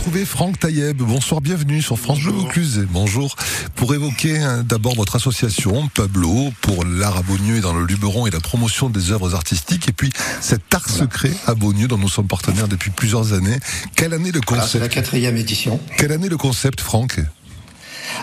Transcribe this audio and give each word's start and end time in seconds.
retrouver 0.00 0.24
Franck 0.24 0.58
Taïeb. 0.58 1.02
Bonsoir, 1.02 1.42
bienvenue 1.42 1.82
sur 1.82 1.98
France 1.98 2.20
Bleu 2.20 2.32
Vaucluse. 2.32 2.86
Bonjour. 2.90 3.36
Pour 3.74 3.92
évoquer 3.92 4.38
hein, 4.38 4.64
d'abord 4.66 4.94
votre 4.94 5.16
association 5.16 5.90
Pablo 5.94 6.54
pour 6.62 6.86
l'art 6.86 7.18
à 7.18 7.22
Beaunieu 7.22 7.60
dans 7.60 7.74
le 7.74 7.84
Luberon 7.84 8.26
et 8.26 8.30
la 8.30 8.40
promotion 8.40 8.88
des 8.88 9.10
œuvres 9.10 9.34
artistiques 9.34 9.90
et 9.90 9.92
puis 9.92 10.10
cet 10.40 10.74
art 10.74 10.88
secret 10.88 11.32
à 11.46 11.54
Beaunieu 11.54 11.86
dont 11.86 11.98
nous 11.98 12.08
sommes 12.08 12.28
partenaires 12.28 12.66
depuis 12.66 12.90
plusieurs 12.90 13.34
années. 13.34 13.58
Quelle 13.94 14.14
année 14.14 14.32
le 14.32 14.40
concept 14.40 14.68
C'est 14.68 14.78
la 14.78 14.88
quatrième 14.88 15.36
édition. 15.36 15.78
Quelle 15.98 16.12
année 16.12 16.30
le 16.30 16.38
concept, 16.38 16.80
Franck? 16.80 17.20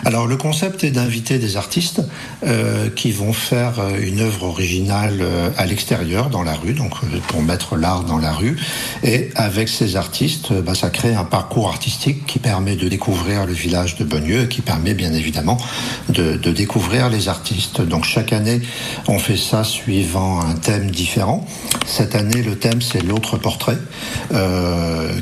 Alors 0.04 0.26
le 0.26 0.36
concept 0.36 0.84
est 0.84 0.90
d'inviter 0.90 1.38
des 1.38 1.56
artistes 1.56 2.02
euh, 2.46 2.88
qui 2.90 3.10
vont 3.10 3.32
faire 3.32 3.80
euh, 3.80 3.98
une 4.00 4.20
œuvre 4.20 4.44
originale 4.44 5.18
euh, 5.20 5.50
à 5.56 5.66
l'extérieur, 5.66 6.30
dans 6.30 6.42
la 6.42 6.54
rue, 6.54 6.72
donc 6.72 6.92
pour 7.28 7.42
mettre 7.42 7.76
l'art 7.76 8.04
dans 8.04 8.18
la 8.18 8.32
rue. 8.32 8.56
Et 9.02 9.30
avec 9.34 9.68
ces 9.68 9.96
artistes, 9.96 10.52
bah, 10.52 10.74
ça 10.74 10.90
crée 10.90 11.14
un 11.14 11.24
parcours 11.24 11.68
artistique 11.68 12.26
qui 12.26 12.38
permet 12.38 12.76
de 12.76 12.88
découvrir 12.88 13.46
le 13.46 13.52
village 13.52 13.96
de 13.96 14.04
Bonnieu 14.04 14.42
et 14.42 14.48
qui 14.48 14.60
permet 14.60 14.94
bien 14.94 15.12
évidemment 15.12 15.58
de, 16.08 16.36
découvrir 16.50 17.08
les 17.10 17.28
artistes. 17.28 17.82
Donc 17.82 18.04
chaque 18.04 18.32
année, 18.32 18.60
on 19.06 19.18
fait 19.18 19.36
ça 19.36 19.64
suivant 19.64 20.40
un 20.40 20.54
thème 20.54 20.90
différent. 20.90 21.46
Cette 21.86 22.14
année, 22.14 22.42
le 22.42 22.56
thème 22.56 22.80
c'est 22.80 23.02
l'autre 23.02 23.36
portrait, 23.36 23.78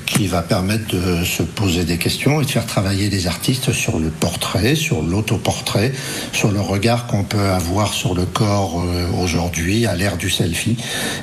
qui 0.06 0.26
va 0.26 0.42
permettre 0.42 0.94
de 0.94 1.24
se 1.24 1.42
poser 1.42 1.84
des 1.84 1.98
questions 1.98 2.40
et 2.40 2.44
de 2.44 2.50
faire 2.50 2.66
travailler 2.66 3.10
les 3.10 3.26
artistes 3.26 3.72
sur 3.72 3.98
le 3.98 4.08
portrait 4.08 4.65
sur 4.74 5.02
l'autoportrait, 5.02 5.92
sur 6.32 6.50
le 6.50 6.60
regard 6.60 7.06
qu'on 7.06 7.24
peut 7.24 7.38
avoir 7.38 7.92
sur 7.92 8.14
le 8.14 8.24
corps 8.24 8.82
euh, 8.82 9.06
aujourd'hui 9.22 9.86
à 9.86 9.94
l'ère 9.94 10.16
du 10.16 10.30
selfie 10.30 10.76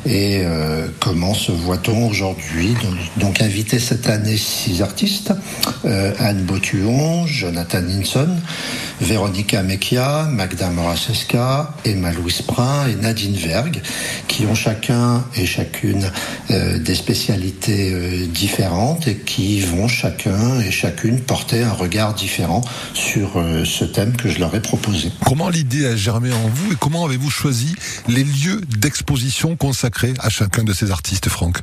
et 0.05 0.41
euh, 0.43 0.87
comment 0.99 1.33
se 1.33 1.51
voit-on 1.51 2.07
aujourd'hui? 2.07 2.75
Donc, 3.17 3.41
invité 3.41 3.79
cette 3.79 4.07
année 4.07 4.37
six 4.37 4.81
artistes, 4.81 5.33
euh, 5.85 6.13
Anne 6.19 6.43
Botuon, 6.43 7.25
Jonathan 7.25 7.81
Ninson, 7.81 8.29
Véronica 9.01 9.63
Mekia, 9.63 10.27
Magda 10.31 10.69
Moraseska, 10.69 11.75
Emma 11.85 12.11
Louise 12.11 12.41
Prin 12.41 12.87
et 12.87 12.95
Nadine 12.95 13.35
Verg, 13.35 13.81
qui 14.27 14.45
ont 14.45 14.55
chacun 14.55 15.23
et 15.35 15.45
chacune 15.45 16.09
des 16.49 16.95
spécialités 16.95 18.27
différentes 18.27 19.07
et 19.07 19.15
qui 19.15 19.59
vont 19.61 19.87
chacun 19.87 20.59
et 20.59 20.71
chacune 20.71 21.19
porter 21.19 21.63
un 21.63 21.71
regard 21.71 22.13
différent 22.13 22.61
sur 22.93 23.32
ce 23.65 23.85
thème 23.85 24.15
que 24.15 24.29
je 24.29 24.39
leur 24.39 24.53
ai 24.55 24.61
proposé. 24.61 25.11
Comment 25.25 25.49
l'idée 25.49 25.85
a 25.85 25.95
germé 25.95 26.31
en 26.31 26.47
vous 26.47 26.73
et 26.73 26.75
comment 26.79 27.05
avez-vous 27.05 27.29
choisi 27.29 27.75
les 28.07 28.23
lieux 28.23 28.61
d'exposition 28.77 29.55
consacrés 29.55 30.13
à 30.19 30.29
chacun 30.29 30.63
de 30.63 30.73
ces 30.73 30.91
artistes, 30.91 31.29
Franck? 31.29 31.59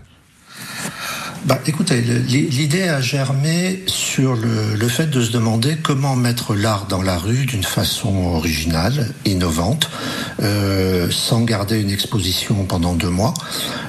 Bah, 1.47 1.59
écoutez, 1.67 2.03
l'idée 2.03 2.83
a 2.83 3.01
germé 3.01 3.83
sur 3.87 4.35
le, 4.35 4.75
le, 4.75 4.89
fait 4.89 5.07
de 5.07 5.23
se 5.23 5.33
demander 5.33 5.79
comment 5.83 6.15
mettre 6.15 6.55
l'art 6.55 6.87
dans 6.87 7.01
la 7.01 7.17
rue 7.17 7.47
d'une 7.47 7.65
façon 7.65 8.15
originale, 8.27 9.15
innovante, 9.25 9.89
euh, 10.41 11.09
sans 11.11 11.43
garder 11.43 11.81
une 11.81 11.91
exposition 11.91 12.65
pendant 12.65 12.95
deux 12.95 13.11
mois, 13.11 13.35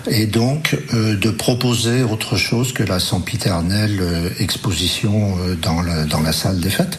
et 0.10 0.26
donc 0.26 0.78
euh, 0.94 1.16
de 1.16 1.30
proposer 1.30 2.04
autre 2.04 2.38
chose 2.38 2.74
que 2.74 2.84
la 2.84 3.00
sempiternelle 3.00 4.00
euh, 4.02 4.30
exposition 4.40 5.38
euh, 5.40 5.56
dans, 5.56 5.82
la, 5.82 6.06
dans 6.06 6.22
la 6.22 6.34
salle 6.34 6.60
des 6.60 6.70
fêtes. 6.70 6.98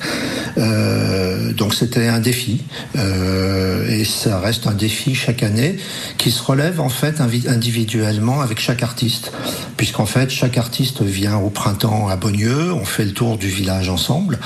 Donc 1.57 1.75
c'était 1.75 2.09
un 2.09 2.19
défi, 2.19 2.63
et 2.95 4.05
ça 4.05 4.39
reste 4.39 4.67
un 4.67 4.75
défi 4.75 5.15
chaque 5.15 5.43
année 5.43 5.77
qui 6.19 6.31
se 6.31 6.43
relève 6.43 6.81
en 6.81 6.89
fait 6.89 7.21
individuellement 7.21 8.41
avec 8.41 8.61
chaque 8.61 8.83
artiste, 8.83 9.33
puisqu'en 9.77 10.07
fait 10.07 10.29
chaque 10.31 10.59
artiste 10.59 11.03
vient 11.03 11.37
au 11.37 11.49
printemps 11.49 12.09
à 12.09 12.17
Beaunieu, 12.17 12.73
on 12.73 12.85
fait 12.85 13.05
le 13.05 13.13
tour 13.13 13.39
du 13.39 13.49
village 13.49 13.89
ensemble 13.89 14.39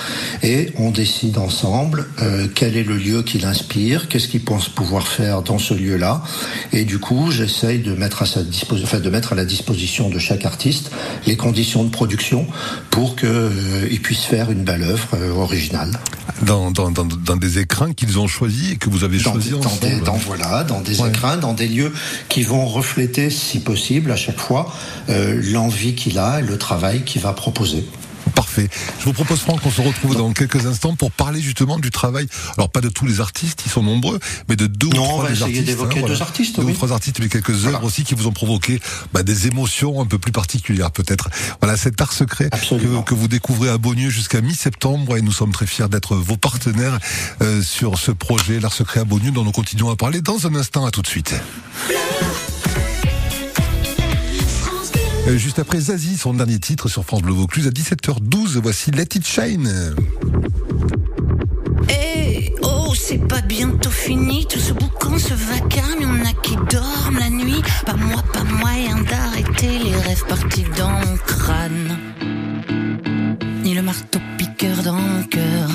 et 0.42 0.72
on 0.78 0.90
décide 0.90 1.38
ensemble 1.38 2.06
quel 2.54 2.76
est 2.76 2.84
le 2.84 2.96
lieu 2.96 3.22
qui 3.22 3.38
l'inspire, 3.38 4.08
qu'est-ce 4.08 4.28
qu'il 4.28 4.42
pense 4.42 4.68
pouvoir 4.68 4.95
faire 5.00 5.42
dans 5.42 5.58
ce 5.58 5.74
lieu-là. 5.74 6.22
Et 6.72 6.84
du 6.84 6.98
coup, 6.98 7.30
j'essaye 7.30 7.80
de 7.80 7.94
mettre 7.94 8.22
à 8.22 8.26
sa 8.26 8.42
disposition, 8.42 8.86
enfin, 8.86 9.00
de 9.00 9.10
mettre 9.10 9.32
à 9.32 9.36
la 9.36 9.44
disposition 9.44 10.08
de 10.08 10.18
chaque 10.18 10.44
artiste 10.44 10.90
les 11.26 11.36
conditions 11.36 11.84
de 11.84 11.90
production 11.90 12.46
pour 12.90 13.16
qu'il 13.16 13.28
euh, 13.28 13.98
puisse 14.02 14.24
faire 14.24 14.50
une 14.50 14.64
belle 14.64 14.82
œuvre 14.82 15.08
euh, 15.14 15.32
originale. 15.32 15.90
Dans, 16.42 16.70
dans, 16.70 16.90
dans, 16.90 17.04
dans, 17.04 17.36
des 17.36 17.58
écrins 17.58 17.92
qu'ils 17.92 18.18
ont 18.18 18.26
choisis 18.26 18.72
et 18.72 18.76
que 18.76 18.90
vous 18.90 19.04
avez 19.04 19.18
choisis 19.18 19.52
dans 19.52 19.76
des, 19.76 20.00
dans, 20.00 20.16
voilà, 20.16 20.64
dans 20.64 20.80
des 20.80 21.00
écrins, 21.06 21.38
dans 21.38 21.54
des 21.54 21.68
lieux 21.68 21.92
qui 22.28 22.42
vont 22.42 22.66
refléter, 22.66 23.30
si 23.30 23.60
possible, 23.60 24.10
à 24.10 24.16
chaque 24.16 24.38
fois, 24.38 24.70
euh, 25.08 25.40
l'envie 25.52 25.94
qu'il 25.94 26.18
a 26.18 26.40
et 26.40 26.42
le 26.42 26.58
travail 26.58 27.04
qu'il 27.04 27.22
va 27.22 27.32
proposer. 27.32 27.84
Parfait. 28.34 28.68
Je 29.00 29.04
vous 29.04 29.12
propose 29.12 29.40
Franck 29.40 29.60
qu'on 29.60 29.70
se 29.70 29.80
retrouve 29.80 30.16
dans 30.16 30.32
quelques 30.32 30.66
instants 30.66 30.94
pour 30.94 31.10
parler 31.10 31.40
justement 31.40 31.78
du 31.78 31.90
travail. 31.90 32.26
Alors 32.56 32.70
pas 32.70 32.80
de 32.80 32.88
tous 32.88 33.06
les 33.06 33.20
artistes, 33.20 33.62
ils 33.66 33.70
sont 33.70 33.82
nombreux, 33.82 34.18
mais 34.48 34.56
de 34.56 34.66
deux 34.66 34.88
ou 34.88 34.90
trois 34.90 35.14
on 35.14 35.22
va 35.22 35.30
essayer 35.30 35.62
d'évoquer 35.62 36.00
hein, 36.00 36.06
deux 36.06 36.22
artistes. 36.22 36.60
Deux 36.60 36.66
ou 36.66 36.72
trois 36.72 36.92
artistes, 36.92 37.18
mais 37.20 37.28
quelques 37.28 37.66
œuvres 37.66 37.84
aussi 37.84 38.04
qui 38.04 38.14
vous 38.14 38.26
ont 38.26 38.32
provoqué 38.32 38.80
bah, 39.12 39.22
des 39.22 39.46
émotions 39.46 40.00
un 40.00 40.06
peu 40.06 40.18
plus 40.18 40.32
particulières 40.32 40.90
peut-être. 40.90 41.28
Voilà 41.60 41.76
cet 41.76 42.00
art 42.00 42.12
secret 42.12 42.50
que, 42.50 43.02
que, 43.02 43.14
vous 43.14 43.28
découvrez 43.28 43.68
à 43.68 43.78
Beaunieu 43.78 44.10
jusqu'à 44.10 44.40
mi-septembre 44.40 45.16
et 45.16 45.22
nous 45.22 45.32
sommes 45.32 45.52
très 45.52 45.66
fiers 45.66 45.88
d'être 45.88 46.16
vos 46.16 46.36
partenaires 46.36 46.98
euh, 47.42 47.62
sur 47.62 47.98
ce 47.98 48.10
projet 48.10 48.60
l'art 48.60 48.72
secret 48.72 49.00
à 49.00 49.04
Beaunieu 49.04 49.30
dont 49.30 49.44
nous 49.44 49.52
continuons 49.52 49.90
à 49.90 49.96
parler 49.96 50.20
dans 50.20 50.46
un 50.46 50.54
instant. 50.54 50.86
À 50.86 50.90
tout 50.90 51.02
de 51.02 51.06
suite. 51.06 51.34
Euh, 55.26 55.38
juste 55.38 55.58
après 55.58 55.80
Zazie, 55.80 56.16
son 56.16 56.34
dernier 56.34 56.60
titre 56.60 56.88
sur 56.88 57.04
France 57.04 57.22
Bleu 57.22 57.32
Vaucluse 57.32 57.66
à 57.66 57.70
17h12. 57.70 58.58
Voici 58.62 58.92
Let 58.92 59.08
It 59.16 59.26
Shine. 59.26 59.94
Eh, 61.88 62.52
oh, 62.62 62.92
c'est 62.94 63.26
pas 63.26 63.40
bientôt 63.40 63.90
fini. 63.90 64.46
Tout 64.46 64.60
ce 64.60 64.72
boucan, 64.72 65.18
ce 65.18 65.34
vacarme, 65.34 66.00
y'en 66.00 66.24
a 66.24 66.32
qui 66.42 66.54
dorment 66.70 67.18
la 67.18 67.30
nuit. 67.30 67.60
Pas 67.84 67.94
moi, 67.94 68.22
pas 68.32 68.44
moyen 68.44 68.98
d'arrêter 69.02 69.80
les 69.80 69.96
rêves 69.96 70.24
partis 70.28 70.64
dans 70.78 70.90
mon 70.90 71.16
crâne. 71.26 71.98
Ni 73.64 73.74
le 73.74 73.82
marteau 73.82 74.20
piqueur 74.38 74.80
dans 74.84 74.94
mon 74.94 75.24
cœur. 75.24 75.70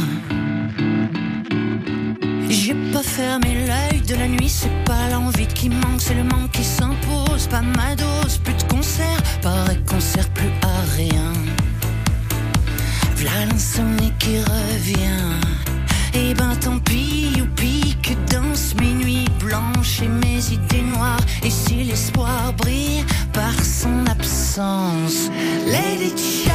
J'ai 2.50 2.76
pas 2.94 3.04
fermé 3.04 3.66
l'œil 3.66 4.02
de 4.02 4.16
la 4.16 4.28
nuit, 4.28 4.50
c'est 4.50 4.84
pas 4.86 5.10
l'envie 5.10 5.48
qui 5.48 5.70
manque, 5.70 6.00
c'est 6.00 6.14
le 6.14 6.24
manque 6.24 6.52
qui 6.52 6.64
s'impose. 6.64 7.48
Pas 7.48 7.62
ma 7.62 7.96
dose, 7.96 8.38
plus 8.44 8.61
concert, 9.02 9.42
paraît 9.42 9.80
qu'on 9.88 10.00
sert 10.00 10.30
plus 10.30 10.52
à 10.62 10.96
rien. 10.96 11.34
V'là 13.16 13.46
l'insomnie 13.46 14.14
qui 14.20 14.40
revient. 14.40 15.40
Et 16.14 16.32
eh 16.32 16.34
ben 16.34 16.56
tant 16.56 16.80
pis, 16.80 17.32
youpi, 17.38 17.96
que 18.04 18.14
danse 18.34 18.76
mes 18.80 18.94
nuits 18.94 19.30
blanches 19.40 20.02
et 20.04 20.10
mes 20.10 20.42
idées 20.52 20.82
noires. 20.82 21.26
Et 21.44 21.50
si 21.50 21.84
l'espoir 21.84 22.54
brille 22.58 23.06
par 23.32 23.54
son 23.64 24.06
absence, 24.08 25.30
it 25.68 26.20
shine. 26.20 26.52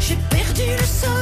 J'ai 0.00 0.18
perdu 0.28 0.62
le 0.78 0.84
sommeil, 0.84 1.13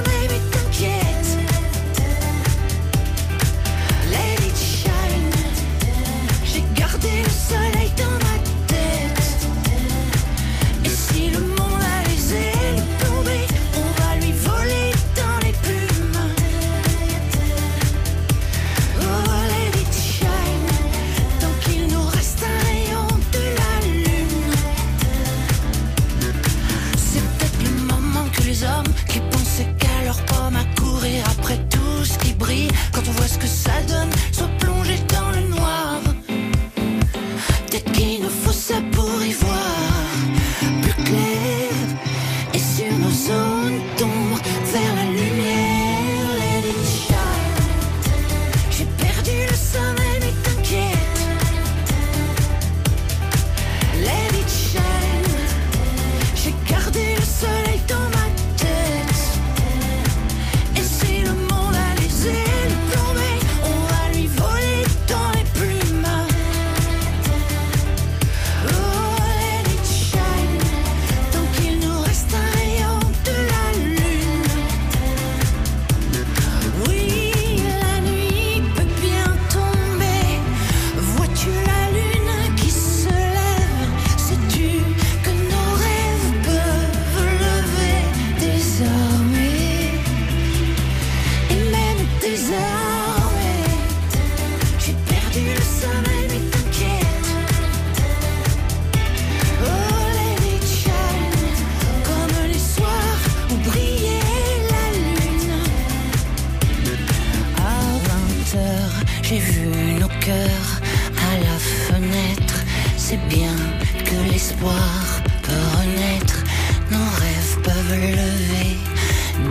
vu 109.50 109.94
nos 110.00 110.08
cœurs 110.20 110.80
à 111.16 111.38
la 111.38 111.58
fenêtre. 111.58 112.54
C'est 112.96 113.20
bien 113.28 113.56
que 114.04 114.32
l'espoir 114.32 115.22
peut 115.42 115.66
renaître. 115.78 116.44
Nos 116.90 116.98
rêves 116.98 117.58
peuvent 117.62 117.98
lever 117.98 118.76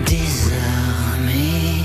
des 0.06 0.54
armées. 0.54 1.82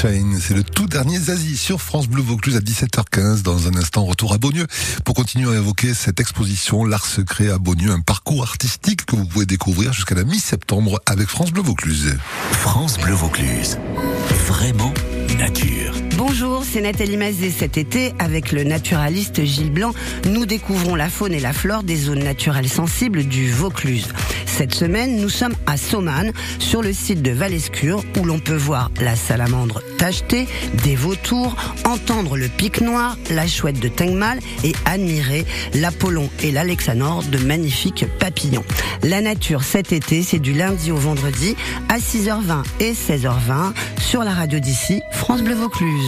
C'est 0.00 0.54
le 0.54 0.62
tout 0.62 0.86
dernier 0.86 1.18
Zazie 1.18 1.56
sur 1.56 1.82
France 1.82 2.06
Bleu 2.06 2.22
Vaucluse 2.22 2.54
à 2.54 2.60
17h15. 2.60 3.42
Dans 3.42 3.66
un 3.66 3.74
instant, 3.74 4.04
retour 4.04 4.32
à 4.32 4.38
Beaunieu 4.38 4.66
pour 5.04 5.16
continuer 5.16 5.50
à 5.50 5.56
évoquer 5.56 5.92
cette 5.92 6.20
exposition 6.20 6.84
L'Art 6.84 7.04
Secret 7.04 7.50
à 7.50 7.58
Beaunieu, 7.58 7.90
un 7.90 8.00
parcours 8.00 8.44
artistique 8.44 9.04
que 9.06 9.16
vous 9.16 9.26
pouvez 9.26 9.44
découvrir 9.44 9.92
jusqu'à 9.92 10.14
la 10.14 10.22
mi-septembre 10.22 11.00
avec 11.04 11.26
France 11.26 11.50
Bleu 11.50 11.62
Vaucluse. 11.62 12.16
France 12.52 12.96
Bleu 12.98 13.14
Vaucluse, 13.14 13.78
vraiment 14.46 14.94
nature. 15.36 16.07
Bonjour, 16.18 16.64
c'est 16.64 16.80
Nathalie 16.80 17.16
Mazet. 17.16 17.52
Cet 17.52 17.78
été, 17.78 18.12
avec 18.18 18.50
le 18.50 18.64
naturaliste 18.64 19.44
Gilles 19.44 19.70
Blanc, 19.70 19.92
nous 20.28 20.46
découvrons 20.46 20.96
la 20.96 21.08
faune 21.08 21.32
et 21.32 21.38
la 21.38 21.52
flore 21.52 21.84
des 21.84 21.94
zones 21.94 22.24
naturelles 22.24 22.68
sensibles 22.68 23.22
du 23.22 23.48
Vaucluse. 23.52 24.08
Cette 24.44 24.74
semaine, 24.74 25.20
nous 25.20 25.28
sommes 25.28 25.54
à 25.66 25.76
Saumane, 25.76 26.32
sur 26.58 26.82
le 26.82 26.92
site 26.92 27.22
de 27.22 27.30
Valescure, 27.30 28.02
où 28.18 28.24
l'on 28.24 28.40
peut 28.40 28.56
voir 28.56 28.90
la 29.00 29.14
salamandre 29.14 29.80
tachetée, 29.98 30.48
des 30.82 30.96
vautours, 30.96 31.54
entendre 31.84 32.36
le 32.36 32.48
pic 32.48 32.80
noir, 32.80 33.16
la 33.30 33.46
chouette 33.46 33.78
de 33.78 33.86
Tengmal 33.86 34.40
et 34.64 34.72
admirer 34.86 35.46
l'Apollon 35.74 36.28
et 36.42 36.50
l'Alexanor 36.50 37.22
de 37.22 37.38
magnifiques 37.38 38.06
papillons. 38.18 38.64
La 39.04 39.20
nature 39.20 39.62
cet 39.62 39.92
été, 39.92 40.24
c'est 40.24 40.40
du 40.40 40.52
lundi 40.52 40.90
au 40.90 40.96
vendredi 40.96 41.54
à 41.88 41.98
6h20 41.98 42.64
et 42.80 42.94
16h20 42.94 43.74
sur 44.00 44.24
la 44.24 44.32
radio 44.32 44.58
d'ici, 44.58 45.00
France 45.12 45.42
Bleu 45.42 45.54
Vaucluse. 45.54 46.07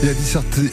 Et 0.00 0.10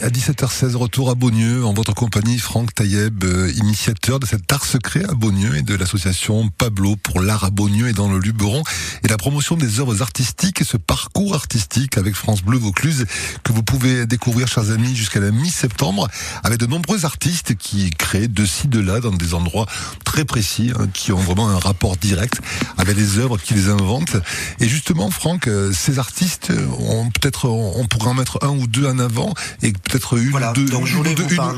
à 0.03 0.09
17h16, 0.09 0.75
retour 0.75 1.09
à 1.09 1.15
Beaunieu, 1.15 1.65
en 1.65 1.73
votre 1.73 1.95
compagnie, 1.95 2.37
Franck 2.37 2.75
Taïeb, 2.75 3.23
euh, 3.23 3.51
initiateur 3.55 4.19
de 4.19 4.27
cet 4.27 4.53
art 4.53 4.63
secret 4.63 5.03
à 5.09 5.15
Beaunieu 5.15 5.55
et 5.55 5.63
de 5.63 5.73
l'association 5.73 6.47
Pablo 6.55 6.95
pour 6.95 7.19
l'art 7.21 7.43
à 7.43 7.49
Beaunieu 7.49 7.87
et 7.87 7.93
dans 7.93 8.07
le 8.07 8.19
Luberon, 8.19 8.61
et 9.03 9.07
la 9.07 9.17
promotion 9.17 9.55
des 9.55 9.79
œuvres 9.79 10.03
artistiques 10.03 10.61
et 10.61 10.63
ce 10.63 10.77
parcours 10.77 11.33
artistique 11.33 11.97
avec 11.97 12.13
France 12.13 12.43
Bleu 12.43 12.59
Vaucluse 12.59 13.07
que 13.43 13.51
vous 13.51 13.63
pouvez 13.63 14.05
découvrir, 14.05 14.47
chers 14.47 14.69
amis, 14.69 14.95
jusqu'à 14.95 15.19
la 15.19 15.31
mi-septembre, 15.31 16.07
avec 16.43 16.59
de 16.59 16.67
nombreux 16.67 17.03
artistes 17.03 17.55
qui 17.55 17.89
créent 17.89 18.27
de 18.27 18.45
ci, 18.45 18.67
de 18.67 18.79
là, 18.79 18.99
dans 18.99 19.09
des 19.09 19.33
endroits 19.33 19.65
très 20.03 20.23
précis, 20.23 20.71
hein, 20.79 20.87
qui 20.93 21.11
ont 21.11 21.17
vraiment 21.17 21.49
un 21.49 21.57
rapport 21.57 21.97
direct 21.97 22.41
avec 22.77 22.95
les 22.95 23.17
œuvres 23.17 23.39
qu'ils 23.39 23.71
inventent. 23.71 24.17
Et 24.59 24.67
justement, 24.67 25.09
Franck, 25.09 25.47
euh, 25.47 25.73
ces 25.73 25.97
artistes, 25.97 26.53
ont 26.77 27.09
peut-être, 27.09 27.49
on 27.49 27.87
pourrait 27.87 28.11
en 28.11 28.13
mettre 28.13 28.37
un 28.43 28.49
ou 28.49 28.67
deux 28.67 28.85
en 28.85 28.99
avant 28.99 29.14
et 29.61 29.71
peut-être 29.71 30.17
une, 30.17 30.29
Voilà, 30.31 30.51
ou 30.51 30.53
deux, 30.53 30.65
une, 30.65 31.07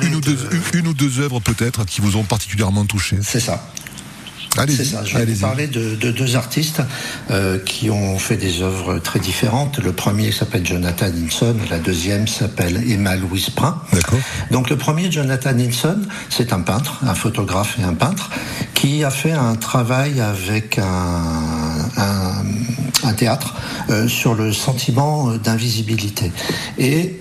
une- 0.09 0.13
une 0.15 0.19
de- 0.21 0.38
une 0.74 0.88
ou 0.88 0.94
œuvres 1.19 1.39
peut-être 1.39 1.86
qui 1.86 2.01
vous 2.01 2.15
ont 2.18 2.24
particulièrement 2.24 2.86
touché. 2.86 3.18
C'est 3.24 3.39
ça. 3.39 3.63
C'est 4.69 4.86
ça. 4.86 5.04
Je 5.06 5.15
vais 5.15 5.25
vous 5.25 5.39
parler 5.39 5.68
de, 5.68 5.94
de 5.95 6.09
deux 6.09 6.36
artistes 6.36 6.81
euh, 7.30 7.59
qui 7.59 7.92
ont 7.92 8.18
fait 8.18 8.38
des 8.38 8.62
œuvres 8.63 8.98
très 8.98 9.19
différentes. 9.19 9.77
Le 9.77 9.92
premier 9.92 10.31
s'appelle 10.31 10.65
Jonathan 10.65 11.06
Hinson, 11.07 11.56
la 11.69 11.77
deuxième 11.77 12.27
s'appelle 12.27 12.83
Emma 12.89 13.15
Louise 13.18 13.51
Prin. 13.51 13.83
D'accord. 13.94 14.18
Donc 14.50 14.71
le 14.71 14.77
premier, 14.77 15.12
Jonathan 15.12 15.51
Hinson, 15.59 16.00
c'est 16.31 16.54
un 16.54 16.62
peintre, 16.62 17.01
un 17.06 17.13
photographe 17.13 17.77
et 17.80 17.83
un 17.83 17.94
peintre, 17.94 18.31
qui 18.74 19.04
a 19.04 19.12
fait 19.12 19.33
un 19.33 19.54
travail 19.56 20.21
avec 20.21 20.80
un, 20.80 21.89
un- 21.98 22.44
un 23.07 23.13
théâtre 23.13 23.56
euh, 23.89 24.07
sur 24.07 24.36
le 24.36 24.54
sentiment 24.54 25.31
d'invisibilité. 25.44 26.31
Et 26.77 27.19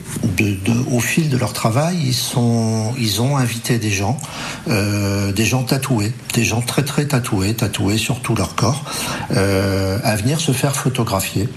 au 0.91 1.01
fil 1.01 1.29
de 1.29 1.37
leur 1.37 1.53
travail, 1.53 1.99
ils, 2.03 2.15
sont, 2.15 2.95
ils 2.99 3.21
ont 3.21 3.37
invité 3.37 3.79
des 3.79 3.91
gens, 3.91 4.19
euh, 4.69 5.33
des 5.33 5.45
gens 5.45 5.63
tatoués, 5.63 6.13
des 6.35 6.45
gens 6.45 6.61
très 6.61 6.85
très 6.85 7.07
tatoués, 7.07 7.55
tatoués 7.55 7.99
sur 7.99 8.21
tout 8.21 8.35
leur 8.35 8.55
corps, 8.55 8.85
euh, 9.33 9.99
à 10.05 10.17
venir 10.17 10.41
se 10.41 10.53
faire 10.53 10.75
photographier. 10.75 11.49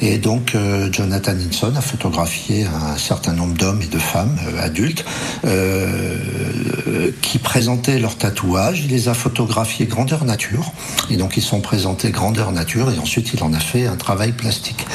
Et 0.00 0.18
donc 0.18 0.54
euh, 0.54 0.92
Jonathan 0.92 1.32
Hinson 1.32 1.72
a 1.76 1.80
photographié 1.80 2.66
un 2.66 2.96
certain 2.96 3.32
nombre 3.32 3.54
d'hommes 3.54 3.80
et 3.82 3.86
de 3.86 3.98
femmes 3.98 4.36
euh, 4.46 4.62
adultes 4.62 5.04
euh, 5.44 7.10
qui 7.22 7.38
présentaient 7.38 7.98
leurs 7.98 8.16
tatouages. 8.16 8.82
Il 8.84 8.90
les 8.90 9.08
a 9.08 9.14
photographiés 9.14 9.86
grandeur 9.86 10.24
nature. 10.24 10.72
Et 11.10 11.16
donc 11.16 11.36
ils 11.36 11.42
sont 11.42 11.60
présentés 11.60 12.10
grandeur 12.10 12.52
nature 12.52 12.90
et 12.90 12.98
ensuite 12.98 13.32
il 13.34 13.42
en 13.42 13.52
a 13.54 13.60
fait 13.64 13.86
un 13.86 13.96
travail 13.96 14.32
plastique. 14.32 14.86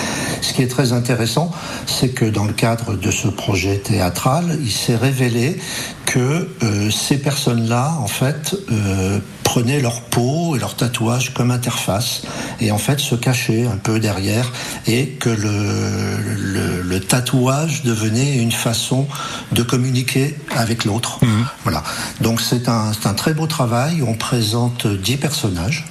Ce 0.42 0.54
qui 0.54 0.62
est 0.62 0.68
très 0.68 0.94
intéressant, 0.94 1.52
c'est 1.86 2.10
que 2.10 2.26
dans 2.26 2.46
le 2.46 2.54
cadre 2.54 2.96
de 2.96 3.12
ce 3.12 3.28
projet 3.28 3.78
théâtral, 3.78 4.58
il 4.62 4.72
s'est 4.72 4.96
révélé 4.96 5.60
que 6.06 6.50
euh, 6.64 6.90
ces 6.90 7.18
personnes-là, 7.18 7.98
en 8.00 8.08
fait, 8.08 8.56
euh, 8.72 9.20
prenaient 9.44 9.80
leur 9.80 10.02
peau 10.02 10.56
et 10.56 10.60
leur 10.60 10.76
tatouage 10.76 11.34
comme 11.34 11.52
interface 11.52 12.22
et 12.62 12.72
en 12.72 12.78
fait 12.78 13.00
se 13.00 13.16
cachaient 13.16 13.66
un 13.66 13.78
peu 13.78 14.00
derrière 14.00 14.52
et 14.86 15.08
que 15.08 15.30
le, 15.30 16.18
le, 16.36 16.82
le 16.84 17.00
tatouage 17.00 17.82
devenait 17.84 18.38
une 18.38 18.52
façon 18.52 19.08
de 19.52 19.64
communiquer 19.64 20.38
avec 20.56 20.86
l'autre. 20.86 21.20
Voilà. 21.64 21.84
Donc 22.22 22.42
c'est 22.42 22.70
un, 22.70 22.94
c'est 22.94 23.08
un 23.08 23.16
très 23.16 23.34
beau 23.34 23.48
travail. 23.48 24.04
On 24.08 24.14
présente 24.14 24.86
dix 24.86 25.18
personnages 25.18 25.86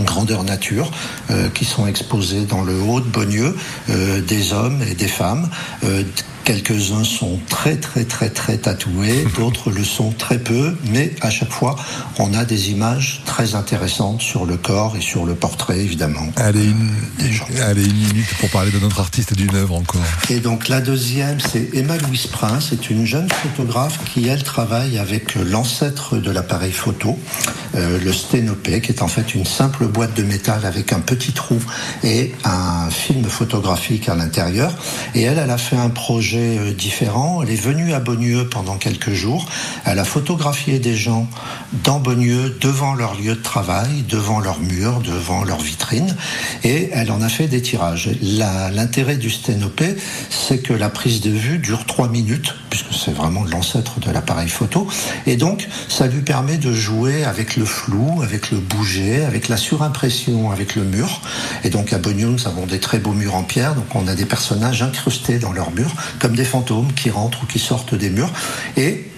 grandeur 0.00 0.44
nature, 0.44 0.90
euh, 1.30 1.48
qui 1.50 1.64
sont 1.64 1.86
exposés 1.86 2.44
dans 2.44 2.62
le 2.62 2.80
haut 2.80 3.00
de 3.00 3.06
Beaunieu, 3.06 3.56
euh, 3.90 4.20
des 4.20 4.52
hommes 4.52 4.82
et 4.82 4.94
des 4.94 5.08
femmes. 5.08 5.48
Quelques-uns 6.44 7.04
sont 7.04 7.38
très 7.48 7.76
très 7.76 8.04
très 8.04 8.28
très 8.28 8.56
tatoués, 8.58 9.24
d'autres 9.36 9.70
le 9.70 9.84
sont 9.84 10.10
très 10.10 10.38
peu, 10.38 10.76
mais 10.86 11.14
à 11.20 11.30
chaque 11.30 11.52
fois, 11.52 11.76
on 12.18 12.34
a 12.34 12.44
des 12.44 12.70
images 12.70 13.22
très 13.24 13.54
intéressantes 13.54 14.20
sur 14.22 14.44
le 14.44 14.56
corps 14.56 14.96
et 14.96 15.00
sur 15.00 15.24
le 15.24 15.34
portrait, 15.34 15.78
évidemment. 15.78 16.26
Allez, 16.36 16.64
une, 16.64 16.90
des 17.18 17.30
gens. 17.30 17.46
allez, 17.62 17.84
une 17.84 17.94
minute 17.94 18.34
pour 18.40 18.50
parler 18.50 18.72
de 18.72 18.78
notre 18.80 18.98
artiste 18.98 19.32
et 19.32 19.34
d'une 19.36 19.54
œuvre 19.54 19.76
encore. 19.76 20.02
Et 20.30 20.40
donc 20.40 20.68
la 20.68 20.80
deuxième, 20.80 21.38
c'est 21.38 21.70
Emma 21.74 21.96
Louise 21.96 22.26
Prince, 22.26 22.68
c'est 22.70 22.90
une 22.90 23.06
jeune 23.06 23.28
photographe 23.30 24.00
qui, 24.12 24.26
elle, 24.26 24.42
travaille 24.42 24.98
avec 24.98 25.36
l'ancêtre 25.36 26.16
de 26.16 26.30
l'appareil 26.30 26.72
photo, 26.72 27.18
euh, 27.76 28.00
le 28.02 28.12
sténopé, 28.12 28.80
qui 28.80 28.90
est 28.90 29.02
en 29.02 29.08
fait 29.08 29.34
une 29.34 29.44
simple 29.44 29.86
boîte 29.86 30.14
de 30.14 30.24
métal 30.24 30.66
avec 30.66 30.92
un 30.92 31.00
petit 31.00 31.32
trou 31.32 31.58
et 32.02 32.32
un 32.44 32.90
film 32.90 33.24
photographique 33.26 34.08
à 34.08 34.16
l'intérieur. 34.16 34.74
Et 35.14 35.22
elle, 35.22 35.38
elle 35.38 35.50
a 35.50 35.58
fait 35.58 35.76
un 35.76 35.90
projet 35.90 36.31
euh, 36.38 36.72
différent. 36.72 37.42
Elle 37.42 37.50
est 37.50 37.56
venue 37.56 37.92
à 37.92 38.00
Beaunieu 38.00 38.48
pendant 38.48 38.76
quelques 38.76 39.12
jours. 39.12 39.46
Elle 39.84 39.98
a 39.98 40.04
photographié 40.04 40.78
des 40.78 40.96
gens 40.96 41.28
dans 41.84 42.00
Beaunieu, 42.00 42.56
devant 42.60 42.94
leur 42.94 43.14
lieu 43.18 43.34
de 43.34 43.42
travail, 43.42 44.04
devant 44.08 44.40
leurs 44.40 44.60
murs, 44.60 45.00
devant 45.00 45.44
leurs 45.44 45.60
vitrines, 45.60 46.16
et 46.64 46.90
elle 46.92 47.10
en 47.10 47.22
a 47.22 47.28
fait 47.28 47.48
des 47.48 47.62
tirages. 47.62 48.10
L'intérêt 48.20 49.16
du 49.16 49.30
sténopé, 49.30 49.96
c'est 50.30 50.58
que 50.58 50.72
la 50.72 50.90
prise 50.90 51.20
de 51.20 51.30
vue 51.30 51.58
dure 51.58 51.86
trois 51.86 52.08
minutes, 52.08 52.54
puisque 52.70 52.92
c'est 52.92 53.12
vraiment 53.12 53.44
l'ancêtre 53.44 54.00
de 54.00 54.10
l'appareil 54.10 54.48
photo, 54.48 54.86
et 55.26 55.36
donc 55.36 55.68
ça 55.88 56.06
lui 56.06 56.22
permet 56.22 56.58
de 56.58 56.72
jouer 56.72 57.24
avec 57.24 57.56
le 57.56 57.64
flou, 57.64 58.22
avec 58.22 58.50
le 58.50 58.58
bouger, 58.58 59.24
avec 59.24 59.48
la 59.48 59.56
surimpression, 59.56 60.50
avec 60.50 60.76
le 60.76 60.84
mur. 60.84 61.20
Et 61.64 61.70
donc 61.70 61.92
à 61.92 61.98
Beaunieu, 61.98 62.28
nous 62.28 62.46
avons 62.46 62.66
des 62.66 62.80
très 62.80 62.98
beaux 62.98 63.12
murs 63.12 63.34
en 63.34 63.44
pierre, 63.44 63.74
donc 63.74 63.94
on 63.94 64.06
a 64.08 64.14
des 64.14 64.26
personnages 64.26 64.82
incrustés 64.82 65.38
dans 65.38 65.52
leurs 65.52 65.70
murs, 65.72 65.94
comme 66.22 66.36
des 66.36 66.44
fantômes 66.44 66.92
qui 66.92 67.10
rentrent 67.10 67.42
ou 67.42 67.46
qui 67.46 67.58
sortent 67.58 67.96
des 67.96 68.08
murs, 68.08 68.30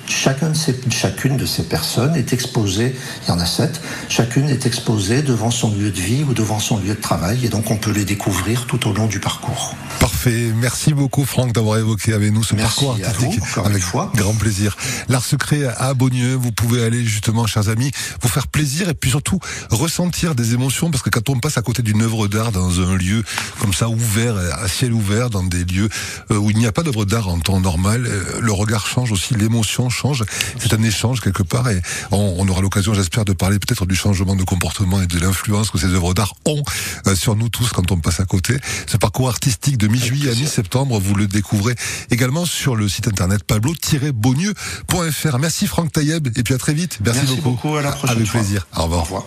Chacun 0.07 0.51
de 0.51 0.55
ces- 0.57 0.79
chacune 0.91 1.37
de 1.37 1.47
ces 1.47 1.63
personnes 1.63 2.15
est 2.15 2.33
exposée, 2.33 2.95
il 3.25 3.29
y 3.29 3.31
en 3.33 3.39
a 3.41 3.47
sept, 3.47 3.81
chacune 4.09 4.49
est 4.49 4.67
exposée 4.67 5.23
devant 5.23 5.51
son 5.51 5.75
lieu 5.75 5.91
de 5.91 6.01
vie 6.01 6.23
ou 6.29 6.35
devant 6.35 6.59
son 6.59 6.79
lieu 6.79 6.95
de 6.95 7.01
travail, 7.01 7.45
et 7.45 7.49
donc 7.49 7.71
on 7.71 7.77
peut 7.77 7.91
les 7.91 8.05
découvrir 8.05 8.67
tout 8.67 8.87
au 8.89 8.93
long 8.93 9.07
du 9.07 9.19
parcours. 9.21 9.75
Parfait. 10.01 10.53
Merci 10.57 10.93
beaucoup, 10.93 11.25
Franck, 11.25 11.53
d'avoir 11.53 11.79
évoqué 11.79 12.13
avec 12.13 12.33
nous 12.33 12.45
ce 12.45 12.55
Merci 12.55 12.85
parcours 12.85 12.99
à 13.05 13.09
artistique. 13.09 13.41
vous, 13.41 13.47
encore 13.47 13.67
une 13.67 13.71
avec 13.73 13.83
fois. 13.83 14.13
grand 14.15 14.35
plaisir. 14.35 14.77
L'art 15.09 15.25
secret 15.25 15.65
à 15.79 15.95
Beaunieu, 15.95 16.35
vous 16.35 16.53
pouvez 16.53 16.85
aller 16.85 17.05
justement, 17.05 17.47
chers 17.47 17.69
amis, 17.71 17.91
vous 18.23 18.29
faire 18.29 18.47
plaisir 18.49 18.89
et 18.91 18.95
puis 18.95 19.11
surtout 19.11 19.39
ressentir 19.71 20.35
des 20.35 20.53
émotions 20.55 20.91
parce 20.91 21.03
que 21.03 21.11
quand 21.11 21.29
on 21.31 21.39
passe 21.39 21.57
à 21.59 21.63
côté 21.63 21.83
d'une 21.83 22.03
œuvre 22.03 22.29
d'art 22.29 22.53
dans 22.53 22.81
un 22.81 22.95
lieu 22.97 23.23
comme 23.61 23.73
ça 23.73 23.89
ouvert, 23.89 24.37
à 24.61 24.69
ciel 24.69 24.93
ouvert, 24.93 25.31
dans 25.31 25.43
des 25.43 25.65
lieux 25.65 25.89
euh, 26.31 26.37
où 26.37 26.51
il 26.51 26.57
n'y 26.59 26.67
a 26.67 26.73
pas 26.73 26.83
d'œuvre 26.83 27.05
d'art 27.05 27.29
en 27.29 27.39
temps 27.41 27.61
normal, 27.61 28.05
euh, 28.07 28.41
le 28.41 28.53
regard 28.53 28.87
change 28.87 29.11
aussi, 29.13 29.35
l'émotion 29.35 29.89
change. 29.95 30.25
C'est 30.59 30.75
un 30.75 30.83
échange 30.83 31.21
quelque 31.21 31.43
part 31.43 31.69
et 31.71 31.81
on, 32.11 32.37
on 32.39 32.49
aura 32.49 32.61
l'occasion, 32.61 32.93
j'espère, 32.95 33.25
de 33.25 33.33
parler 33.33 33.59
peut-être 33.59 33.87
du 33.87 33.95
changement 33.95 34.37
de 34.37 34.45
comportement 34.45 35.01
et 35.01 35.07
de 35.07 35.19
l'influence 35.19 35.71
que 35.71 35.79
ces 35.79 35.87
œuvres 35.95 36.13
d'art 36.15 36.35
ont 36.45 36.63
euh, 37.07 37.15
sur 37.17 37.37
nous 37.37 37.49
tous 37.49 37.71
quand 37.71 37.91
on 37.93 37.99
passe 37.99 38.21
à 38.21 38.25
côté. 38.27 38.57
Ce 38.87 38.97
parcours 38.97 39.29
artistique 39.29 39.79
de 39.79 39.89
mi-juillet 39.89 40.31
à 40.31 40.35
mi-septembre, 40.35 40.99
vous 41.01 41.15
le 41.15 41.27
découvrez 41.27 41.75
également 42.11 42.45
sur 42.45 42.77
le 42.77 42.89
site 42.89 43.09
internet 43.09 43.43
pablo-beaunieu.fr. 43.45 45.39
Merci 45.39 45.67
Franck 45.67 45.93
Taïeb 45.93 46.29
et 46.37 46.43
puis 46.43 46.55
à 46.55 46.59
très 46.59 46.75
vite. 46.75 46.99
Merci, 47.05 47.21
Merci 47.27 47.41
beaucoup, 47.41 47.77
à 47.77 47.83
la 47.83 47.93
prochaine 47.93 48.17
Avec 48.17 48.29
fois. 48.29 48.41
plaisir. 48.41 48.67
Au 48.77 48.83
revoir. 48.85 49.01
Au 49.01 49.05
revoir. 49.05 49.25